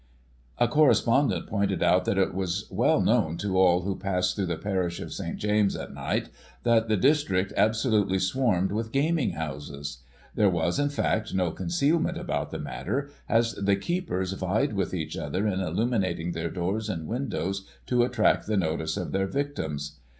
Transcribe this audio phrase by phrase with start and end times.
[0.57, 4.57] A correspondent pointed out that it was well known to all who pass through the
[4.57, 5.37] parish of St.
[5.37, 6.29] James's, at night,
[6.63, 9.99] that the district absolutely swarmed with gaming houses;
[10.33, 15.15] there was, in fact, no concealment about the matter, as the keepers vied with each
[15.15, 19.99] other in illuminating their doors and windows to attract the notice of their victims.